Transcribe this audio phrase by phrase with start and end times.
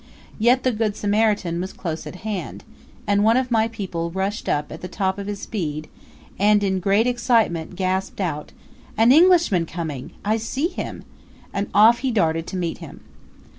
[0.39, 2.63] Yet the good Samaritan was close at hand,
[3.05, 5.87] and one of my people rushed up at the top of his speed,
[6.39, 8.51] and, in great excitement, gasped out,
[8.97, 10.13] "An Englishman coming!
[10.25, 11.03] I see him!"
[11.53, 13.01] and off he darted to meet him.